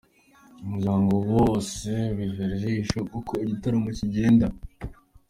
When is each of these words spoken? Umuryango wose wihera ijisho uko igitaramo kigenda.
Umuryango 0.63 1.13
wose 1.33 1.89
wihera 2.15 2.53
ijisho 2.59 2.99
uko 3.19 3.33
igitaramo 3.43 3.89
kigenda. 3.97 4.47